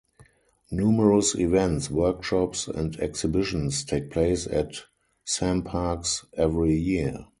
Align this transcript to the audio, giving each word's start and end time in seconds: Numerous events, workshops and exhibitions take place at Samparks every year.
Numerous 0.71 1.35
events, 1.35 1.91
workshops 1.91 2.67
and 2.67 2.99
exhibitions 2.99 3.85
take 3.85 4.09
place 4.09 4.47
at 4.47 4.71
Samparks 5.27 6.25
every 6.35 6.73
year. 6.73 7.27